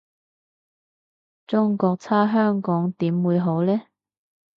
[1.45, 3.83] 中國差香港點會好呢？